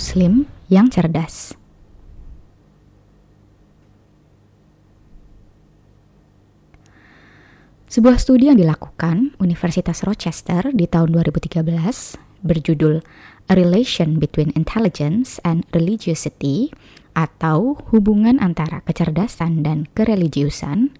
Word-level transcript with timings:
Muslim 0.00 0.48
yang 0.72 0.88
cerdas. 0.88 1.52
Sebuah 7.84 8.16
studi 8.16 8.48
yang 8.48 8.56
dilakukan 8.56 9.36
Universitas 9.36 10.00
Rochester 10.08 10.72
di 10.72 10.88
tahun 10.88 11.12
2013 11.12 11.60
berjudul 12.40 13.04
A 13.44 13.52
Relation 13.52 14.16
Between 14.16 14.56
Intelligence 14.56 15.36
and 15.44 15.68
Religiosity 15.76 16.72
atau 17.12 17.76
hubungan 17.92 18.40
antara 18.40 18.80
kecerdasan 18.80 19.60
dan 19.60 19.84
kereligiusan 19.92 20.96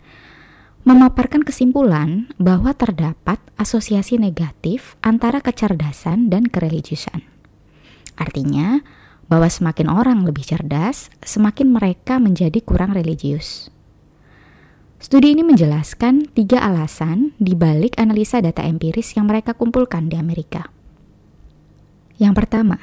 memaparkan 0.85 1.41
kesimpulan 1.41 2.29
bahwa 2.37 2.77
terdapat 2.77 3.41
asosiasi 3.57 4.21
negatif 4.21 5.01
antara 5.01 5.41
kecerdasan 5.41 6.29
dan 6.29 6.45
kereligiusan. 6.53 7.30
Artinya, 8.21 8.85
bahwa 9.33 9.49
semakin 9.49 9.89
orang 9.89 10.29
lebih 10.29 10.45
cerdas, 10.45 11.09
semakin 11.25 11.73
mereka 11.73 12.21
menjadi 12.21 12.61
kurang 12.61 12.93
religius. 12.93 13.73
Studi 15.01 15.33
ini 15.33 15.41
menjelaskan 15.41 16.29
tiga 16.37 16.61
alasan 16.61 17.33
di 17.41 17.57
balik 17.57 17.97
analisa 17.97 18.45
data 18.45 18.61
empiris 18.61 19.17
yang 19.17 19.25
mereka 19.25 19.57
kumpulkan 19.57 20.13
di 20.13 20.21
Amerika. 20.21 20.69
Yang 22.21 22.45
pertama, 22.45 22.77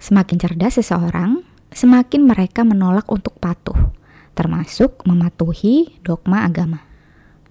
semakin 0.00 0.40
cerdas 0.40 0.80
seseorang, 0.80 1.44
semakin 1.68 2.24
mereka 2.24 2.64
menolak 2.64 3.04
untuk 3.12 3.36
patuh, 3.36 3.92
termasuk 4.32 5.04
mematuhi 5.04 6.00
dogma 6.00 6.48
agama. 6.48 6.80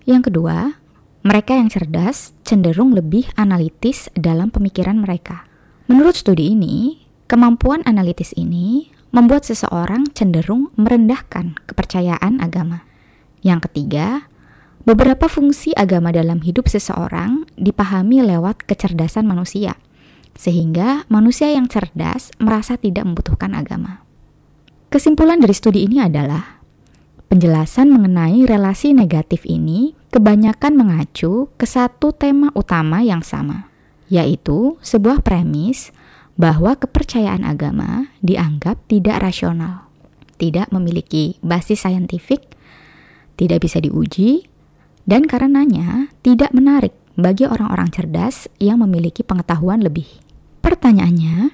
Yang 0.10 0.34
kedua, 0.34 0.82
mereka 1.22 1.54
yang 1.54 1.70
cerdas 1.70 2.34
cenderung 2.42 2.98
lebih 2.98 3.30
analitis 3.38 4.10
dalam 4.18 4.50
pemikiran 4.50 4.98
mereka. 4.98 5.46
Menurut 5.86 6.18
studi 6.18 6.58
ini, 6.58 6.98
kemampuan 7.32 7.80
analitis 7.88 8.36
ini 8.36 8.92
membuat 9.16 9.48
seseorang 9.48 10.12
cenderung 10.12 10.68
merendahkan 10.76 11.56
kepercayaan 11.64 12.44
agama. 12.44 12.84
Yang 13.40 13.72
ketiga, 13.72 14.28
beberapa 14.84 15.32
fungsi 15.32 15.72
agama 15.80 16.12
dalam 16.12 16.44
hidup 16.44 16.68
seseorang 16.68 17.48
dipahami 17.56 18.20
lewat 18.20 18.68
kecerdasan 18.68 19.24
manusia, 19.24 19.80
sehingga 20.36 21.08
manusia 21.08 21.48
yang 21.56 21.72
cerdas 21.72 22.36
merasa 22.36 22.76
tidak 22.76 23.08
membutuhkan 23.08 23.56
agama. 23.56 24.04
Kesimpulan 24.92 25.40
dari 25.40 25.56
studi 25.56 25.88
ini 25.88 26.04
adalah 26.04 26.60
penjelasan 27.32 27.96
mengenai 27.96 28.44
relasi 28.44 28.92
negatif 28.92 29.48
ini 29.48 29.96
kebanyakan 30.12 30.76
mengacu 30.76 31.48
ke 31.56 31.64
satu 31.64 32.12
tema 32.12 32.52
utama 32.60 33.00
yang 33.00 33.24
sama, 33.24 33.72
yaitu 34.12 34.76
sebuah 34.84 35.24
premis 35.24 35.96
bahwa 36.40 36.76
kepercayaan 36.80 37.44
agama 37.44 38.12
dianggap 38.24 38.80
tidak 38.88 39.22
rasional, 39.24 39.92
tidak 40.40 40.72
memiliki 40.74 41.38
basis 41.44 41.84
saintifik, 41.84 42.44
tidak 43.36 43.66
bisa 43.66 43.82
diuji, 43.82 44.48
dan 45.06 45.26
karenanya 45.26 46.14
tidak 46.22 46.54
menarik 46.54 46.94
bagi 47.20 47.44
orang-orang 47.46 47.92
cerdas 47.92 48.48
yang 48.58 48.80
memiliki 48.80 49.22
pengetahuan 49.22 49.84
lebih. 49.84 50.08
Pertanyaannya, 50.62 51.52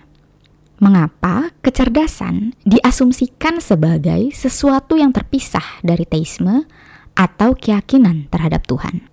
mengapa 0.78 1.50
kecerdasan 1.66 2.54
diasumsikan 2.68 3.58
sebagai 3.58 4.30
sesuatu 4.36 5.00
yang 5.00 5.10
terpisah 5.10 5.82
dari 5.82 6.06
teisme 6.06 6.68
atau 7.18 7.58
keyakinan 7.58 8.30
terhadap 8.30 8.70
Tuhan? 8.70 9.10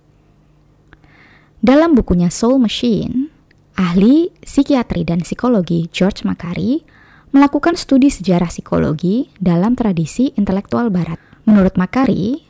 Dalam 1.65 1.97
bukunya 1.97 2.29
Soul 2.29 2.61
Machine, 2.61 3.24
ahli 3.75 4.31
psikiatri 4.43 5.03
dan 5.03 5.21
psikologi 5.21 5.87
George 5.91 6.23
Macari 6.23 6.83
melakukan 7.35 7.75
studi 7.75 8.07
sejarah 8.07 8.47
psikologi 8.47 9.29
dalam 9.39 9.75
tradisi 9.75 10.31
intelektual 10.39 10.87
barat. 10.87 11.19
Menurut 11.45 11.75
Macari, 11.75 12.45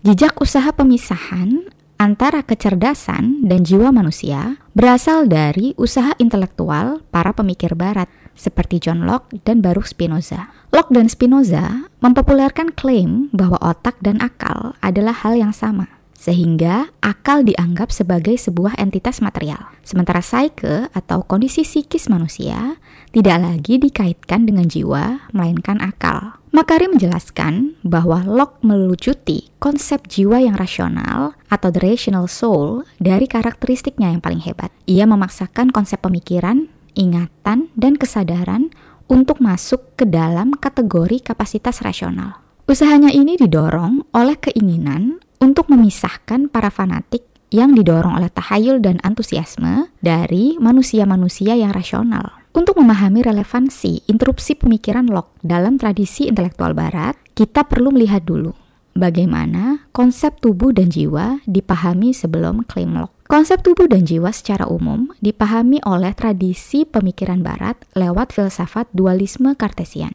Jejak 0.00 0.40
usaha 0.40 0.72
pemisahan 0.72 1.68
antara 2.00 2.40
kecerdasan 2.40 3.44
dan 3.44 3.68
jiwa 3.68 3.92
manusia 3.92 4.56
berasal 4.72 5.28
dari 5.28 5.76
usaha 5.76 6.16
intelektual 6.16 7.04
para 7.12 7.36
pemikir 7.36 7.76
barat 7.76 8.08
seperti 8.32 8.80
John 8.80 9.04
Locke 9.04 9.36
dan 9.44 9.60
Baruch 9.60 9.92
Spinoza. 9.92 10.48
Locke 10.72 10.96
dan 10.96 11.12
Spinoza 11.12 11.84
mempopulerkan 12.00 12.72
klaim 12.72 13.28
bahwa 13.36 13.60
otak 13.60 14.00
dan 14.00 14.24
akal 14.24 14.72
adalah 14.80 15.12
hal 15.12 15.36
yang 15.36 15.52
sama 15.52 15.99
sehingga 16.20 16.92
akal 17.00 17.40
dianggap 17.48 17.88
sebagai 17.88 18.36
sebuah 18.36 18.76
entitas 18.76 19.24
material. 19.24 19.72
Sementara 19.80 20.20
psyche 20.20 20.92
atau 20.92 21.24
kondisi 21.24 21.64
psikis 21.64 22.12
manusia 22.12 22.76
tidak 23.16 23.40
lagi 23.40 23.80
dikaitkan 23.80 24.44
dengan 24.44 24.68
jiwa, 24.68 25.32
melainkan 25.32 25.80
akal. 25.80 26.36
Makari 26.52 26.92
menjelaskan 26.92 27.80
bahwa 27.80 28.20
Locke 28.28 28.60
melucuti 28.60 29.48
konsep 29.56 30.04
jiwa 30.12 30.44
yang 30.44 30.60
rasional 30.60 31.32
atau 31.48 31.72
the 31.72 31.80
rational 31.80 32.28
soul 32.28 32.84
dari 33.00 33.24
karakteristiknya 33.24 34.12
yang 34.12 34.20
paling 34.20 34.44
hebat. 34.44 34.68
Ia 34.84 35.08
memaksakan 35.08 35.72
konsep 35.72 36.04
pemikiran, 36.04 36.68
ingatan, 36.92 37.72
dan 37.78 37.96
kesadaran 37.96 38.68
untuk 39.08 39.40
masuk 39.40 39.96
ke 39.96 40.04
dalam 40.04 40.52
kategori 40.52 41.32
kapasitas 41.32 41.80
rasional. 41.80 42.42
Usahanya 42.70 43.10
ini 43.10 43.34
didorong 43.34 44.06
oleh 44.14 44.38
keinginan 44.38 45.18
untuk 45.40 45.72
memisahkan 45.72 46.52
para 46.52 46.68
fanatik 46.68 47.24
yang 47.50 47.74
didorong 47.74 48.14
oleh 48.14 48.30
tahayul 48.30 48.78
dan 48.78 49.02
antusiasme 49.02 49.90
dari 49.98 50.54
manusia-manusia 50.60 51.58
yang 51.58 51.74
rasional. 51.74 52.38
Untuk 52.50 52.78
memahami 52.78 53.22
relevansi 53.26 54.06
interupsi 54.10 54.58
pemikiran 54.58 55.06
Locke 55.06 55.38
dalam 55.42 55.78
tradisi 55.78 56.26
intelektual 56.30 56.74
barat, 56.74 57.14
kita 57.34 57.66
perlu 57.66 57.94
melihat 57.94 58.22
dulu 58.26 58.54
bagaimana 58.94 59.86
konsep 59.94 60.34
tubuh 60.42 60.74
dan 60.74 60.90
jiwa 60.90 61.42
dipahami 61.46 62.10
sebelum 62.10 62.66
klaim 62.66 62.98
Locke. 62.98 63.14
Konsep 63.30 63.62
tubuh 63.62 63.86
dan 63.86 64.02
jiwa 64.02 64.34
secara 64.34 64.66
umum 64.66 65.14
dipahami 65.22 65.78
oleh 65.86 66.10
tradisi 66.18 66.82
pemikiran 66.82 67.46
barat 67.46 67.78
lewat 67.94 68.34
filsafat 68.34 68.90
dualisme 68.90 69.54
Cartesian. 69.54 70.10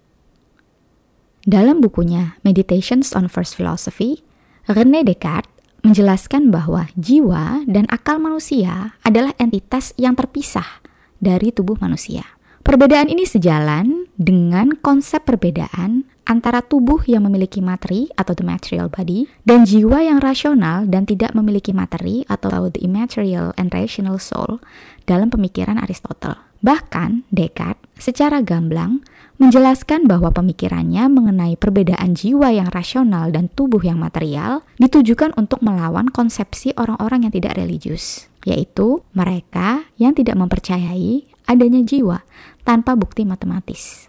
Dalam 1.47 1.79
bukunya 1.79 2.35
Meditations 2.43 3.15
on 3.15 3.31
First 3.31 3.55
Philosophy, 3.55 4.24
René 4.65 5.05
Descartes 5.05 5.53
menjelaskan 5.85 6.49
bahwa 6.49 6.89
jiwa 6.97 7.61
dan 7.69 7.85
akal 7.85 8.17
manusia 8.17 8.97
adalah 9.05 9.29
entitas 9.37 9.93
yang 9.93 10.17
terpisah 10.17 10.81
dari 11.21 11.53
tubuh 11.53 11.77
manusia. 11.77 12.25
Perbedaan 12.65 13.05
ini 13.05 13.29
sejalan 13.29 14.09
dengan 14.17 14.73
konsep 14.81 15.21
perbedaan 15.21 16.09
antara 16.25 16.65
tubuh 16.65 17.05
yang 17.05 17.29
memiliki 17.29 17.61
materi 17.61 18.09
atau 18.17 18.33
the 18.33 18.41
material 18.41 18.89
body 18.89 19.29
dan 19.45 19.69
jiwa 19.69 20.01
yang 20.01 20.17
rasional 20.17 20.89
dan 20.89 21.05
tidak 21.05 21.37
memiliki 21.37 21.69
materi 21.69 22.25
atau 22.25 22.49
the 22.73 22.81
immaterial 22.81 23.53
and 23.61 23.69
rational 23.69 24.17
soul 24.17 24.57
dalam 25.05 25.29
pemikiran 25.29 25.77
Aristotle. 25.77 26.41
Bahkan 26.65 27.29
Descartes 27.29 27.84
secara 27.99 28.43
gamblang 28.43 29.03
menjelaskan 29.35 30.07
bahwa 30.07 30.31
pemikirannya 30.31 31.11
mengenai 31.11 31.59
perbedaan 31.59 32.15
jiwa 32.15 32.55
yang 32.55 32.71
rasional 32.71 33.35
dan 33.35 33.51
tubuh 33.51 33.83
yang 33.83 33.99
material 33.99 34.63
ditujukan 34.79 35.35
untuk 35.35 35.59
melawan 35.59 36.07
konsepsi 36.07 36.71
orang-orang 36.79 37.27
yang 37.27 37.33
tidak 37.35 37.59
religius, 37.59 38.31
yaitu 38.47 39.03
mereka 39.11 39.83
yang 39.99 40.15
tidak 40.15 40.39
mempercayai 40.39 41.27
adanya 41.51 41.83
jiwa 41.83 42.23
tanpa 42.63 42.95
bukti 42.95 43.27
matematis. 43.27 44.07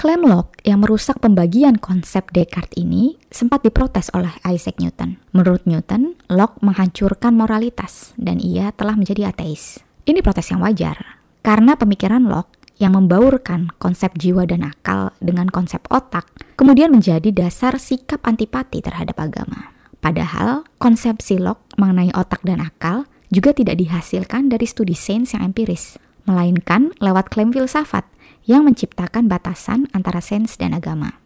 Klaim 0.00 0.24
Locke 0.24 0.64
yang 0.64 0.80
merusak 0.80 1.20
pembagian 1.20 1.76
konsep 1.76 2.32
Descartes 2.32 2.72
ini 2.80 3.20
sempat 3.28 3.60
diprotes 3.60 4.08
oleh 4.16 4.32
Isaac 4.48 4.80
Newton. 4.80 5.20
Menurut 5.36 5.68
Newton, 5.68 6.16
Locke 6.32 6.56
menghancurkan 6.64 7.36
moralitas 7.36 8.16
dan 8.16 8.40
ia 8.40 8.72
telah 8.72 8.96
menjadi 8.96 9.28
ateis. 9.28 9.84
Ini 10.08 10.24
protes 10.24 10.48
yang 10.48 10.64
wajar, 10.64 11.19
karena 11.40 11.76
pemikiran 11.76 12.28
Locke 12.28 12.60
yang 12.80 12.96
membaurkan 12.96 13.68
konsep 13.76 14.16
jiwa 14.16 14.48
dan 14.48 14.64
akal 14.64 15.12
dengan 15.20 15.52
konsep 15.52 15.84
otak 15.92 16.24
kemudian 16.56 16.88
menjadi 16.92 17.28
dasar 17.32 17.76
sikap 17.76 18.24
antipati 18.24 18.80
terhadap 18.80 19.20
agama. 19.20 19.72
Padahal 20.00 20.64
konsepsi 20.80 21.36
Locke 21.36 21.64
mengenai 21.76 22.12
otak 22.16 22.40
dan 22.44 22.64
akal 22.64 23.04
juga 23.28 23.52
tidak 23.52 23.76
dihasilkan 23.78 24.48
dari 24.48 24.64
studi 24.64 24.96
sains 24.96 25.36
yang 25.36 25.52
empiris, 25.52 26.00
melainkan 26.24 26.90
lewat 26.98 27.28
klaim 27.28 27.52
filsafat 27.52 28.08
yang 28.48 28.64
menciptakan 28.64 29.28
batasan 29.28 29.86
antara 29.92 30.18
sains 30.24 30.56
dan 30.56 30.72
agama. 30.72 31.20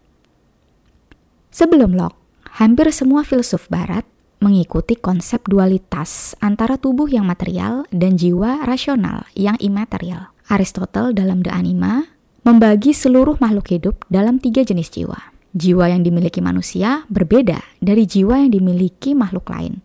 Sebelum 1.55 1.95
Locke, 1.95 2.19
hampir 2.59 2.91
semua 2.91 3.23
filsuf 3.23 3.71
barat 3.71 4.03
mengikuti 4.43 4.99
konsep 4.99 5.45
dualitas 5.47 6.35
antara 6.43 6.79
tubuh 6.81 7.07
yang 7.07 7.29
material 7.29 7.87
dan 7.95 8.17
jiwa 8.19 8.65
rasional 8.67 9.29
yang 9.37 9.59
imaterial. 9.61 10.35
Aristotle 10.51 11.17
dalam 11.17 11.41
The 11.41 11.53
Anima 11.53 12.05
membagi 12.45 12.93
seluruh 12.93 13.41
makhluk 13.41 13.73
hidup 13.73 14.05
dalam 14.13 14.37
tiga 14.37 14.61
jenis 14.61 14.93
jiwa. 14.93 15.33
Jiwa 15.55 15.89
yang 15.89 16.03
dimiliki 16.03 16.45
manusia 16.45 17.09
berbeda 17.09 17.63
dari 17.81 18.05
jiwa 18.05 18.45
yang 18.45 18.53
dimiliki 18.53 19.17
makhluk 19.17 19.49
lain. 19.49 19.81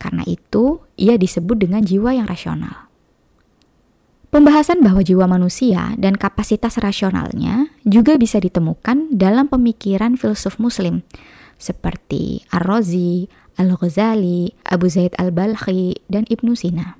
Karena 0.00 0.26
itu, 0.26 0.82
ia 0.98 1.14
disebut 1.14 1.62
dengan 1.62 1.84
jiwa 1.86 2.10
yang 2.16 2.26
rasional. 2.26 2.90
Pembahasan 4.32 4.80
bahwa 4.80 5.04
jiwa 5.04 5.28
manusia 5.28 5.92
dan 6.00 6.16
kapasitas 6.16 6.80
rasionalnya 6.80 7.68
juga 7.84 8.16
bisa 8.16 8.40
ditemukan 8.40 9.12
dalam 9.12 9.46
pemikiran 9.46 10.16
filsuf 10.16 10.56
muslim 10.56 11.04
seperti 11.62 12.42
Ar-Razi, 12.50 13.30
Al-Ghazali, 13.54 14.50
Abu 14.66 14.90
Zaid 14.90 15.14
Al-Balkhi, 15.14 16.02
dan 16.10 16.26
Ibnu 16.26 16.58
Sina. 16.58 16.98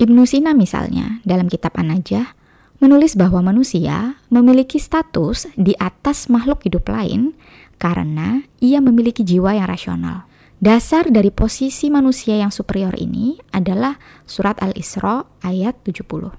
Ibnu 0.00 0.24
Sina 0.24 0.56
misalnya 0.56 1.20
dalam 1.28 1.52
kitab 1.52 1.76
An-Najah 1.76 2.32
menulis 2.80 3.12
bahwa 3.20 3.52
manusia 3.52 4.16
memiliki 4.32 4.80
status 4.80 5.52
di 5.60 5.76
atas 5.76 6.32
makhluk 6.32 6.64
hidup 6.64 6.88
lain 6.88 7.36
karena 7.76 8.40
ia 8.64 8.80
memiliki 8.80 9.20
jiwa 9.20 9.52
yang 9.52 9.68
rasional. 9.68 10.24
Dasar 10.60 11.08
dari 11.08 11.32
posisi 11.32 11.88
manusia 11.88 12.36
yang 12.36 12.52
superior 12.52 12.92
ini 12.96 13.36
adalah 13.52 13.96
surat 14.28 14.60
Al-Isra 14.60 15.24
ayat 15.40 15.76
70. 15.84 16.32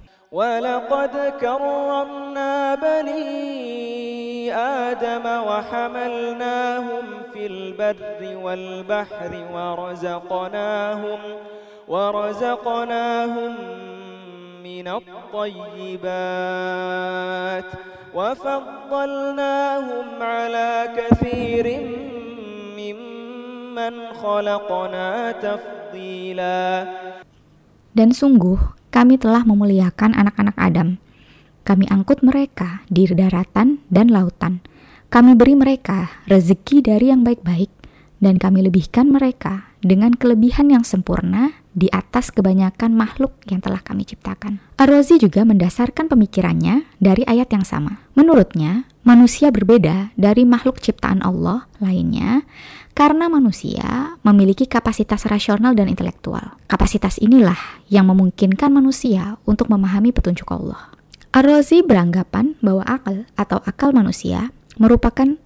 آدم 4.52 5.26
وحملناهم 5.48 7.04
في 7.32 7.46
البر 7.46 8.36
والبحر 8.42 9.32
ورزقناهم 9.54 11.18
ورزقناهم 11.88 13.54
من 14.64 14.88
الطيبات 14.88 16.44
وفضلناهم 18.14 20.06
على 20.22 20.88
كثير 20.96 21.66
Dan 27.92 28.08
sungguh, 28.12 28.60
kami 28.92 29.16
telah 29.16 29.42
memuliakan 29.48 30.12
anak-anak 30.12 30.56
Adam. 30.60 31.00
Kami 31.62 31.86
angkut 31.86 32.26
mereka 32.26 32.82
di 32.90 33.06
daratan 33.06 33.82
dan 33.86 34.10
lautan. 34.10 34.62
Kami 35.12 35.38
beri 35.38 35.54
mereka 35.54 36.10
rezeki 36.26 36.82
dari 36.82 37.12
yang 37.12 37.22
baik-baik, 37.22 37.70
dan 38.22 38.38
kami 38.38 38.62
lebihkan 38.62 39.10
mereka 39.10 39.74
dengan 39.82 40.14
kelebihan 40.14 40.70
yang 40.70 40.86
sempurna 40.86 41.58
di 41.74 41.90
atas 41.90 42.30
kebanyakan 42.30 42.94
makhluk 42.94 43.34
yang 43.50 43.58
telah 43.58 43.82
kami 43.82 44.06
ciptakan. 44.06 44.62
Ar-Razi 44.78 45.18
juga 45.18 45.42
mendasarkan 45.42 46.06
pemikirannya 46.06 46.86
dari 47.02 47.26
ayat 47.26 47.50
yang 47.50 47.66
sama. 47.66 47.98
Menurutnya, 48.14 48.86
manusia 49.02 49.50
berbeda 49.50 50.14
dari 50.14 50.46
makhluk 50.46 50.78
ciptaan 50.78 51.18
Allah 51.26 51.66
lainnya 51.82 52.46
karena 52.94 53.26
manusia 53.26 54.14
memiliki 54.22 54.70
kapasitas 54.70 55.26
rasional 55.26 55.74
dan 55.74 55.90
intelektual. 55.90 56.60
Kapasitas 56.70 57.18
inilah 57.18 57.58
yang 57.90 58.06
memungkinkan 58.06 58.70
manusia 58.70 59.40
untuk 59.48 59.66
memahami 59.66 60.14
petunjuk 60.14 60.46
Allah. 60.52 60.92
Ar-Razi 61.32 61.80
beranggapan 61.80 62.60
bahwa 62.60 62.84
akal 62.84 63.24
atau 63.40 63.56
akal 63.64 63.96
manusia 63.96 64.52
merupakan 64.76 65.40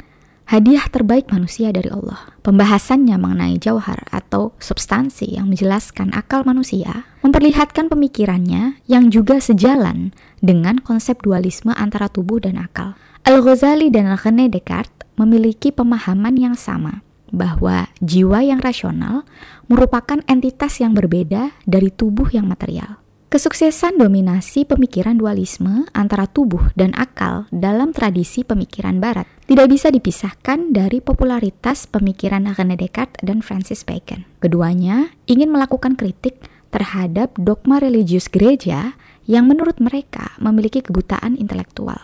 hadiah 0.50 0.83
terbaik 0.91 1.31
manusia 1.31 1.71
dari 1.71 1.87
Allah. 1.94 2.35
Pembahasannya 2.43 3.15
mengenai 3.15 3.55
jauhar 3.62 4.03
atau 4.11 4.50
substansi 4.59 5.38
yang 5.38 5.47
menjelaskan 5.47 6.11
akal 6.11 6.43
manusia 6.43 7.06
memperlihatkan 7.23 7.87
pemikirannya 7.87 8.83
yang 8.91 9.15
juga 9.15 9.38
sejalan 9.38 10.11
dengan 10.43 10.83
konsep 10.83 11.23
dualisme 11.23 11.71
antara 11.79 12.11
tubuh 12.11 12.43
dan 12.43 12.59
akal. 12.59 12.99
Al-Ghazali 13.23 13.87
dan 13.87 14.11
René 14.11 14.50
Descartes 14.50 15.06
memiliki 15.15 15.71
pemahaman 15.71 16.35
yang 16.35 16.59
sama 16.59 17.06
bahwa 17.31 17.87
jiwa 18.03 18.43
yang 18.43 18.59
rasional 18.59 19.23
merupakan 19.71 20.19
entitas 20.27 20.83
yang 20.83 20.99
berbeda 20.99 21.55
dari 21.62 21.94
tubuh 21.94 22.27
yang 22.35 22.50
material. 22.50 23.06
Kesuksesan 23.26 23.99
dominasi 23.99 24.62
pemikiran 24.62 25.19
dualisme 25.19 25.82
antara 25.90 26.31
tubuh 26.31 26.70
dan 26.78 26.94
akal 26.94 27.50
dalam 27.50 27.90
tradisi 27.90 28.46
pemikiran 28.46 29.02
barat 29.02 29.26
tidak 29.50 29.67
bisa 29.67 29.90
dipisahkan 29.90 30.70
dari 30.70 31.02
popularitas 31.02 31.90
pemikiran 31.90 32.46
René 32.55 32.78
Descartes 32.78 33.19
dan 33.26 33.43
Francis 33.43 33.82
Bacon. 33.82 34.23
Keduanya 34.38 35.11
ingin 35.26 35.50
melakukan 35.50 35.99
kritik 35.99 36.38
terhadap 36.70 37.34
dogma 37.34 37.82
religius 37.82 38.31
gereja 38.31 38.94
yang 39.26 39.50
menurut 39.50 39.82
mereka 39.82 40.38
memiliki 40.38 40.78
kebutaan 40.78 41.34
intelektual. 41.34 41.99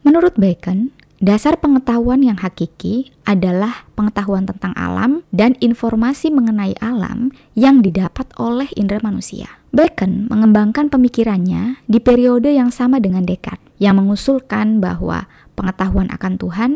Menurut 0.00 0.32
Bacon, 0.40 0.96
Dasar 1.16 1.56
pengetahuan 1.56 2.20
yang 2.20 2.36
hakiki 2.36 3.08
adalah 3.24 3.88
pengetahuan 3.96 4.44
tentang 4.44 4.76
alam 4.76 5.24
dan 5.32 5.56
informasi 5.64 6.28
mengenai 6.28 6.76
alam 6.76 7.32
yang 7.56 7.80
didapat 7.80 8.28
oleh 8.36 8.68
indera 8.76 9.00
manusia. 9.00 9.48
Bacon 9.72 10.28
mengembangkan 10.28 10.92
pemikirannya 10.92 11.80
di 11.88 12.04
periode 12.04 12.52
yang 12.52 12.68
sama 12.68 13.00
dengan 13.00 13.24
Descartes, 13.24 13.64
yang 13.80 13.96
mengusulkan 13.96 14.76
bahwa 14.76 15.24
pengetahuan 15.56 16.12
akan 16.12 16.36
Tuhan 16.36 16.70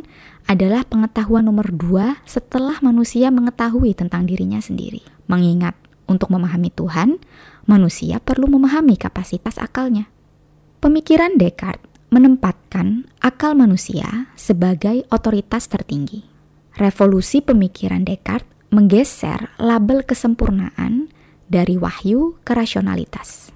adalah 0.48 0.88
pengetahuan 0.88 1.44
nomor 1.44 1.68
dua 1.68 2.24
setelah 2.24 2.80
manusia 2.80 3.28
mengetahui 3.28 3.92
tentang 3.92 4.24
dirinya 4.24 4.64
sendiri. 4.64 5.04
Mengingat 5.28 5.76
untuk 6.08 6.32
memahami 6.32 6.72
Tuhan, 6.72 7.20
manusia 7.68 8.16
perlu 8.24 8.48
memahami 8.48 8.96
kapasitas 8.96 9.60
akalnya. 9.60 10.08
Pemikiran 10.80 11.36
Descartes 11.36 11.89
menempatkan 12.10 13.06
akal 13.22 13.54
manusia 13.54 14.30
sebagai 14.34 15.06
otoritas 15.14 15.70
tertinggi. 15.70 16.26
Revolusi 16.74 17.38
pemikiran 17.38 18.02
Descartes 18.02 18.50
menggeser 18.70 19.54
label 19.58 20.02
kesempurnaan 20.06 21.10
dari 21.50 21.78
wahyu 21.78 22.38
ke 22.46 22.54
rasionalitas. 22.54 23.50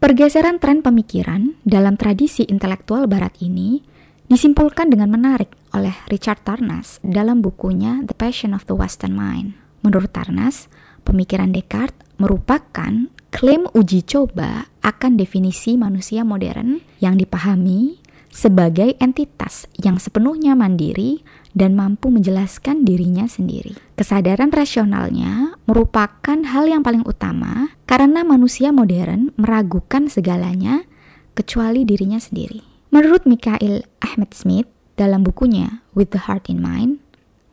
Pergeseran 0.00 0.60
tren 0.60 0.84
pemikiran 0.84 1.56
dalam 1.64 1.96
tradisi 1.96 2.44
intelektual 2.44 3.08
barat 3.08 3.32
ini 3.40 3.80
disimpulkan 4.28 4.92
dengan 4.92 5.08
menarik 5.08 5.52
oleh 5.72 5.96
Richard 6.12 6.44
Tarnas 6.44 7.00
dalam 7.00 7.40
bukunya 7.40 8.04
The 8.04 8.16
Passion 8.16 8.52
of 8.52 8.68
the 8.68 8.76
Western 8.76 9.16
Mind. 9.16 9.56
Menurut 9.80 10.12
Tarnas, 10.12 10.68
pemikiran 11.08 11.52
Descartes 11.52 11.96
merupakan 12.20 13.08
klaim 13.34 13.66
uji 13.74 14.06
coba 14.06 14.70
akan 14.86 15.18
definisi 15.18 15.74
manusia 15.74 16.22
modern 16.22 16.78
yang 17.02 17.18
dipahami 17.18 17.98
sebagai 18.30 18.94
entitas 19.02 19.66
yang 19.74 19.98
sepenuhnya 19.98 20.54
mandiri 20.54 21.26
dan 21.50 21.74
mampu 21.74 22.14
menjelaskan 22.14 22.86
dirinya 22.86 23.26
sendiri. 23.26 23.74
Kesadaran 23.98 24.54
rasionalnya 24.54 25.58
merupakan 25.66 26.38
hal 26.46 26.70
yang 26.70 26.86
paling 26.86 27.02
utama 27.02 27.74
karena 27.90 28.22
manusia 28.22 28.70
modern 28.70 29.34
meragukan 29.34 30.06
segalanya 30.06 30.86
kecuali 31.34 31.82
dirinya 31.82 32.22
sendiri. 32.22 32.62
Menurut 32.94 33.26
Mikhail 33.26 33.82
Ahmed 33.98 34.30
Smith 34.30 34.70
dalam 34.94 35.26
bukunya 35.26 35.82
With 35.98 36.14
the 36.14 36.30
Heart 36.30 36.54
in 36.54 36.62
Mind, 36.62 37.02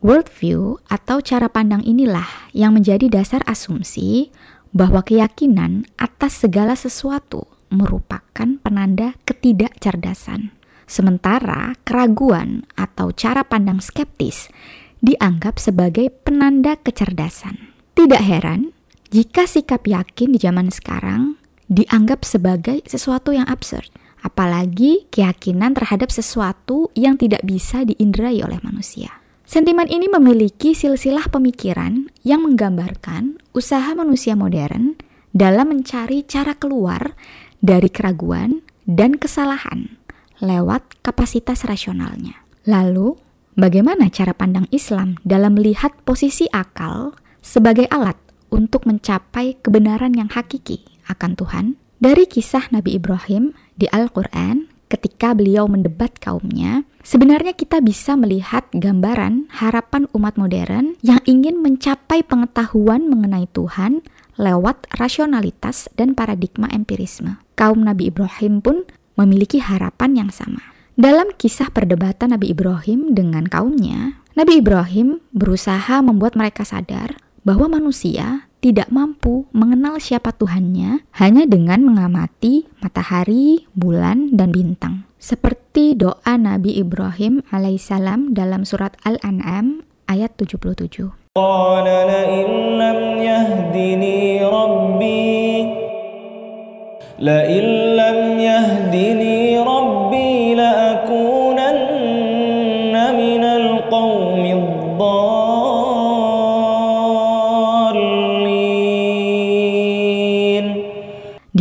worldview 0.05 0.77
atau 0.93 1.25
cara 1.25 1.49
pandang 1.49 1.81
inilah 1.81 2.53
yang 2.53 2.77
menjadi 2.77 3.09
dasar 3.09 3.41
asumsi 3.49 4.29
bahwa 4.71 5.03
keyakinan 5.03 5.87
atas 5.99 6.43
segala 6.43 6.75
sesuatu 6.75 7.47
merupakan 7.71 8.59
penanda 8.59 9.15
ketidakcerdasan. 9.23 10.51
Sementara 10.87 11.79
keraguan 11.87 12.67
atau 12.75 13.15
cara 13.15 13.47
pandang 13.47 13.79
skeptis 13.79 14.51
dianggap 14.99 15.55
sebagai 15.55 16.11
penanda 16.11 16.75
kecerdasan. 16.75 17.71
Tidak 17.95 18.19
heran 18.19 18.75
jika 19.11 19.47
sikap 19.47 19.87
yakin 19.87 20.35
di 20.35 20.39
zaman 20.39 20.67
sekarang 20.71 21.39
dianggap 21.71 22.27
sebagai 22.27 22.83
sesuatu 22.83 23.31
yang 23.31 23.47
absurd, 23.47 23.87
apalagi 24.19 25.07
keyakinan 25.09 25.71
terhadap 25.71 26.11
sesuatu 26.11 26.91
yang 26.93 27.15
tidak 27.15 27.43
bisa 27.47 27.87
diindrai 27.87 28.43
oleh 28.43 28.59
manusia. 28.59 29.23
Sentimen 29.47 29.91
ini 29.91 30.07
memiliki 30.07 30.71
silsilah 30.71 31.27
pemikiran 31.27 32.07
yang 32.23 32.47
menggambarkan 32.47 33.40
usaha 33.51 33.91
manusia 33.95 34.35
modern 34.35 34.95
dalam 35.31 35.71
mencari 35.71 36.23
cara 36.27 36.55
keluar 36.55 37.15
dari 37.63 37.87
keraguan 37.87 38.63
dan 38.83 39.15
kesalahan 39.15 40.01
lewat 40.41 40.81
kapasitas 41.05 41.63
rasionalnya. 41.63 42.41
Lalu, 42.65 43.15
bagaimana 43.53 44.09
cara 44.09 44.33
pandang 44.33 44.65
Islam 44.73 45.21
dalam 45.21 45.55
melihat 45.59 45.93
posisi 46.01 46.49
akal 46.49 47.13
sebagai 47.39 47.85
alat 47.93 48.17
untuk 48.49 48.89
mencapai 48.89 49.61
kebenaran 49.61 50.17
yang 50.17 50.27
hakiki 50.33 50.81
akan 51.07 51.37
Tuhan? 51.37 51.65
Dari 52.01 52.25
kisah 52.25 52.73
Nabi 52.73 52.97
Ibrahim 52.97 53.53
di 53.77 53.85
Al-Quran, 53.93 54.70
ketika 54.91 55.31
beliau 55.31 55.71
mendebat 55.71 56.19
kaumnya, 56.19 56.83
sebenarnya 56.99 57.55
kita 57.55 57.79
bisa 57.79 58.19
melihat 58.19 58.67
gambaran 58.75 59.47
harapan 59.47 60.11
umat 60.11 60.35
modern 60.35 60.99
yang 60.99 61.23
ingin 61.23 61.63
mencapai 61.63 62.19
pengetahuan 62.27 63.07
mengenai 63.07 63.47
Tuhan 63.55 64.03
lewat 64.35 64.91
rasionalitas 64.99 65.87
dan 65.95 66.11
paradigma 66.11 66.67
empirisme. 66.75 67.39
Kaum 67.55 67.87
Nabi 67.87 68.11
Ibrahim 68.11 68.59
pun 68.59 68.83
memiliki 69.15 69.63
harapan 69.63 70.27
yang 70.27 70.31
sama. 70.33 70.59
Dalam 70.99 71.31
kisah 71.39 71.71
perdebatan 71.71 72.35
Nabi 72.35 72.51
Ibrahim 72.51 73.15
dengan 73.15 73.47
kaumnya, 73.47 74.19
Nabi 74.35 74.59
Ibrahim 74.59 75.23
berusaha 75.31 76.03
membuat 76.03 76.35
mereka 76.35 76.67
sadar 76.67 77.15
bahwa 77.47 77.79
manusia 77.79 78.50
tidak 78.61 78.93
mampu 78.93 79.49
mengenal 79.51 79.97
siapa 79.97 80.29
Tuhannya 80.37 81.01
hanya 81.17 81.43
dengan 81.49 81.81
mengamati 81.81 82.69
matahari, 82.77 83.65
bulan, 83.73 84.29
dan 84.37 84.53
bintang. 84.53 85.09
Seperti 85.17 85.97
doa 85.97 86.37
Nabi 86.37 86.77
Ibrahim 86.77 87.41
alaihissalam 87.49 88.37
dalam 88.37 88.61
surat 88.61 88.93
Al-An'am 89.01 89.81
ayat 90.05 90.37
77. 90.37 91.09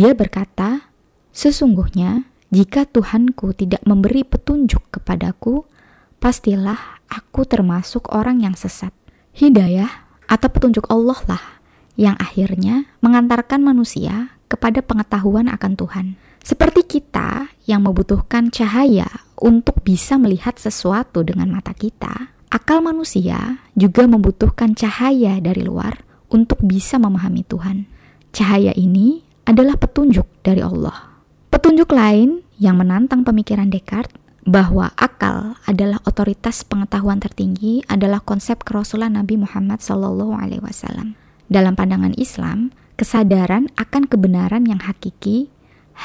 Dia 0.01 0.17
berkata, 0.17 0.89
Sesungguhnya, 1.29 2.25
jika 2.49 2.89
Tuhanku 2.89 3.53
tidak 3.53 3.85
memberi 3.85 4.25
petunjuk 4.25 4.89
kepadaku, 4.89 5.69
pastilah 6.17 7.05
aku 7.05 7.45
termasuk 7.45 8.09
orang 8.09 8.41
yang 8.41 8.57
sesat. 8.57 8.89
Hidayah 9.37 10.09
atau 10.25 10.49
petunjuk 10.49 10.89
Allah 10.89 11.21
lah 11.29 11.43
yang 11.93 12.17
akhirnya 12.17 12.89
mengantarkan 13.05 13.61
manusia 13.61 14.33
kepada 14.49 14.81
pengetahuan 14.81 15.45
akan 15.53 15.77
Tuhan. 15.77 16.05
Seperti 16.41 16.97
kita 16.97 17.53
yang 17.69 17.85
membutuhkan 17.85 18.49
cahaya 18.49 19.05
untuk 19.37 19.85
bisa 19.85 20.17
melihat 20.17 20.57
sesuatu 20.57 21.21
dengan 21.21 21.53
mata 21.53 21.77
kita, 21.77 22.33
akal 22.49 22.81
manusia 22.81 23.61
juga 23.77 24.09
membutuhkan 24.09 24.73
cahaya 24.73 25.37
dari 25.37 25.61
luar 25.61 26.01
untuk 26.33 26.57
bisa 26.65 26.97
memahami 26.97 27.45
Tuhan. 27.45 27.85
Cahaya 28.33 28.73
ini 28.73 29.30
adalah 29.45 29.75
petunjuk 29.77 30.27
dari 30.45 30.61
Allah. 30.61 31.21
Petunjuk 31.51 31.91
lain 31.91 32.41
yang 32.61 32.79
menantang 32.79 33.25
pemikiran 33.25 33.67
Descartes 33.67 34.15
bahwa 34.45 34.89
akal 34.97 35.57
adalah 35.69 36.01
otoritas 36.07 36.65
pengetahuan 36.65 37.21
tertinggi 37.21 37.85
adalah 37.85 38.23
konsep 38.23 38.65
kerasulan 38.65 39.13
Nabi 39.13 39.37
Muhammad 39.37 39.81
SAW. 39.83 41.13
Dalam 41.51 41.73
pandangan 41.75 42.15
Islam, 42.17 42.73
kesadaran 42.97 43.69
akan 43.77 44.09
kebenaran 44.09 44.65
yang 44.65 44.81
hakiki 44.81 45.53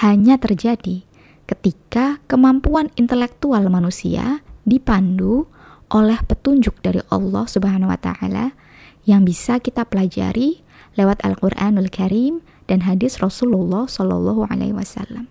hanya 0.02 0.36
terjadi 0.36 1.06
ketika 1.46 2.18
kemampuan 2.26 2.90
intelektual 2.98 3.62
manusia 3.70 4.42
dipandu 4.66 5.46
oleh 5.94 6.18
petunjuk 6.26 6.82
dari 6.82 6.98
Allah 7.08 7.46
Subhanahu 7.46 7.94
wa 7.94 8.00
taala 8.00 8.58
yang 9.06 9.22
bisa 9.22 9.62
kita 9.62 9.86
pelajari 9.86 10.66
lewat 10.98 11.22
Al-Qur'anul 11.22 11.88
Karim 11.94 12.42
dan 12.66 12.86
hadis 12.86 13.18
Rasulullah 13.22 13.86
Shallallahu 13.86 14.46
Alaihi 14.50 14.74
Wasallam. 14.74 15.30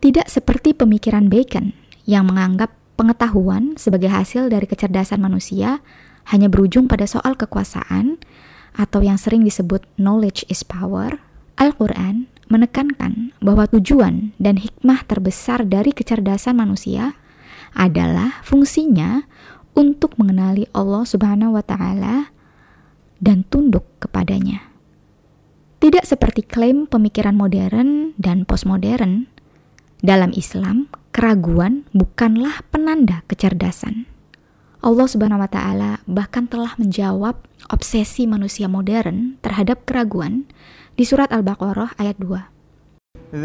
Tidak 0.00 0.26
seperti 0.32 0.72
pemikiran 0.72 1.28
Bacon 1.28 1.76
yang 2.08 2.24
menganggap 2.24 2.72
pengetahuan 2.96 3.76
sebagai 3.76 4.08
hasil 4.08 4.48
dari 4.48 4.64
kecerdasan 4.64 5.20
manusia 5.20 5.84
hanya 6.32 6.48
berujung 6.48 6.88
pada 6.88 7.04
soal 7.04 7.36
kekuasaan 7.36 8.16
atau 8.76 9.04
yang 9.04 9.20
sering 9.20 9.44
disebut 9.44 9.84
knowledge 10.00 10.46
is 10.48 10.64
power, 10.64 11.20
Al-Quran 11.60 12.30
menekankan 12.48 13.36
bahwa 13.44 13.68
tujuan 13.68 14.32
dan 14.40 14.56
hikmah 14.56 15.04
terbesar 15.04 15.68
dari 15.68 15.92
kecerdasan 15.92 16.56
manusia 16.56 17.14
adalah 17.76 18.42
fungsinya 18.42 19.28
untuk 19.76 20.18
mengenali 20.18 20.66
Allah 20.74 21.06
Subhanahu 21.06 21.54
wa 21.54 21.64
taala 21.64 22.34
dan 23.22 23.46
tunduk 23.46 23.86
kepadanya. 24.02 24.69
Tidak 25.80 26.04
seperti 26.04 26.44
klaim 26.44 26.84
pemikiran 26.84 27.32
modern 27.32 28.12
dan 28.20 28.44
postmodern, 28.44 29.32
dalam 30.04 30.28
Islam 30.36 30.92
keraguan 31.08 31.88
bukanlah 31.96 32.60
penanda 32.68 33.24
kecerdasan. 33.32 34.04
Allah 34.84 35.08
Subhanahu 35.08 35.40
wa 35.40 35.48
taala 35.48 36.04
bahkan 36.04 36.44
telah 36.44 36.76
menjawab 36.76 37.40
obsesi 37.72 38.28
manusia 38.28 38.68
modern 38.68 39.40
terhadap 39.40 39.88
keraguan 39.88 40.44
di 41.00 41.08
surat 41.08 41.32
Al-Baqarah 41.32 41.96
ayat 41.96 42.20
2. 42.20 43.40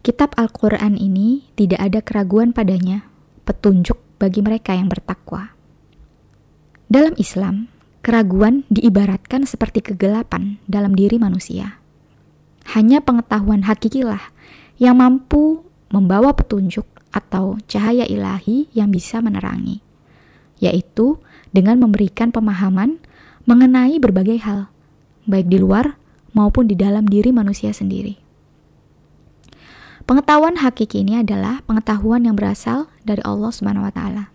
Kitab 0.00 0.32
Al-Quran 0.40 0.96
ini 0.96 1.44
tidak 1.60 1.76
ada 1.76 2.00
keraguan 2.00 2.56
padanya, 2.56 3.04
petunjuk 3.44 4.00
bagi 4.16 4.40
mereka 4.40 4.72
yang 4.72 4.88
bertakwa. 4.88 5.52
Dalam 6.88 7.12
Islam, 7.20 7.68
keraguan 8.00 8.64
diibaratkan 8.72 9.44
seperti 9.44 9.84
kegelapan 9.84 10.56
dalam 10.64 10.96
diri 10.96 11.20
manusia. 11.20 11.76
Hanya 12.72 13.04
pengetahuan 13.04 13.68
hakikilah 13.68 14.32
yang 14.80 15.04
mampu 15.04 15.68
membawa 15.92 16.32
petunjuk 16.32 16.88
atau 17.12 17.60
cahaya 17.68 18.08
ilahi 18.08 18.72
yang 18.72 18.88
bisa 18.88 19.20
menerangi, 19.20 19.84
yaitu 20.64 21.20
dengan 21.52 21.76
memberikan 21.76 22.32
pemahaman 22.32 22.96
mengenai 23.44 24.00
berbagai 24.00 24.40
hal, 24.48 24.72
baik 25.28 25.52
di 25.52 25.60
luar 25.60 26.00
maupun 26.32 26.64
di 26.64 26.72
dalam 26.72 27.04
diri 27.04 27.36
manusia 27.36 27.76
sendiri. 27.76 28.29
Pengetahuan 30.10 30.58
hakiki 30.58 31.06
ini 31.06 31.22
adalah 31.22 31.62
pengetahuan 31.70 32.26
yang 32.26 32.34
berasal 32.34 32.90
dari 33.06 33.22
Allah 33.22 33.54
Subhanahu 33.54 33.86
wa 33.86 33.94
taala. 33.94 34.34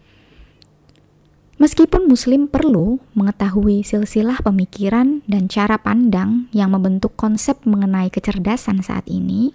Meskipun 1.59 2.07
muslim 2.07 2.47
perlu 2.47 3.03
mengetahui 3.11 3.83
silsilah 3.83 4.39
pemikiran 4.39 5.19
dan 5.27 5.51
cara 5.51 5.75
pandang 5.75 6.47
yang 6.55 6.71
membentuk 6.71 7.19
konsep 7.19 7.59
mengenai 7.67 8.07
kecerdasan 8.07 8.87
saat 8.87 9.03
ini, 9.11 9.51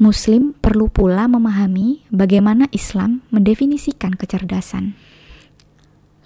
muslim 0.00 0.56
perlu 0.56 0.88
pula 0.88 1.28
memahami 1.28 2.00
bagaimana 2.08 2.64
Islam 2.72 3.20
mendefinisikan 3.28 4.16
kecerdasan. 4.16 4.96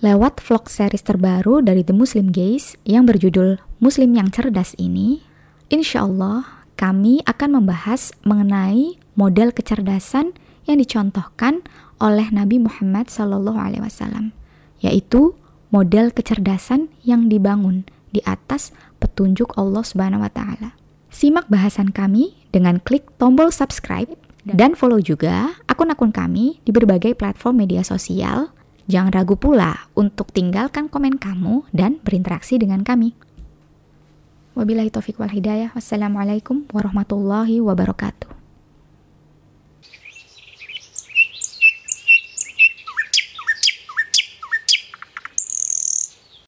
Lewat 0.06 0.38
vlog 0.38 0.70
series 0.70 1.02
terbaru 1.02 1.66
dari 1.66 1.82
The 1.82 1.98
Muslim 1.98 2.30
Gaze 2.30 2.78
yang 2.86 3.10
berjudul 3.10 3.58
Muslim 3.82 4.14
yang 4.14 4.30
Cerdas 4.30 4.78
ini, 4.78 5.26
insya 5.66 6.06
Allah 6.06 6.62
kami 6.78 7.26
akan 7.26 7.58
membahas 7.58 8.14
mengenai 8.22 9.01
model 9.14 9.52
kecerdasan 9.52 10.36
yang 10.64 10.78
dicontohkan 10.78 11.66
oleh 12.02 12.30
Nabi 12.34 12.58
Muhammad 12.58 13.10
SAW, 13.10 14.34
yaitu 14.82 15.34
model 15.72 16.10
kecerdasan 16.10 16.92
yang 17.06 17.30
dibangun 17.30 17.88
di 18.12 18.20
atas 18.28 18.70
petunjuk 19.00 19.56
Allah 19.56 19.82
Subhanahu 19.82 20.22
wa 20.22 20.30
taala. 20.30 20.76
Simak 21.12 21.48
bahasan 21.48 21.92
kami 21.92 22.36
dengan 22.52 22.80
klik 22.80 23.08
tombol 23.20 23.52
subscribe 23.52 24.08
dan 24.42 24.74
follow 24.74 24.98
juga 24.98 25.54
akun-akun 25.70 26.10
kami 26.10 26.58
di 26.66 26.70
berbagai 26.74 27.14
platform 27.14 27.62
media 27.62 27.86
sosial. 27.86 28.50
Jangan 28.90 29.14
ragu 29.14 29.38
pula 29.38 29.88
untuk 29.94 30.34
tinggalkan 30.34 30.90
komen 30.90 31.16
kamu 31.16 31.70
dan 31.70 32.02
berinteraksi 32.02 32.58
dengan 32.58 32.82
kami. 32.82 33.14
Wabillahi 34.58 34.90
taufiq 34.90 35.16
wal 35.22 35.32
hidayah. 35.32 35.70
Wassalamualaikum 35.72 36.68
warahmatullahi 36.74 37.62
wabarakatuh. 37.62 38.41